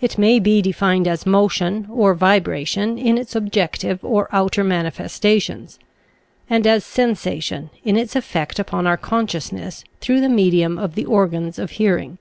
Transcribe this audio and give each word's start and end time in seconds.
It 0.00 0.16
may 0.16 0.38
be 0.38 0.62
defined 0.62 1.06
as 1.06 1.26
Motion 1.26 1.86
or 1.90 2.14
Vibration, 2.14 2.96
in 2.96 3.18
its 3.18 3.36
objective 3.36 4.02
or 4.02 4.26
outer 4.32 4.64
manifestations, 4.64 5.78
and 6.48 6.66
as 6.66 6.82
Sensation 6.82 7.68
in 7.84 7.98
its 7.98 8.16
effect 8.16 8.58
upon 8.58 8.86
our 8.86 8.96
consciousness 8.96 9.84
through 10.00 10.22
the 10.22 10.30
medium 10.30 10.78
of 10.78 10.94
the 10.94 11.04
organs 11.04 11.58
of 11.58 11.72
hearing. 11.72 12.16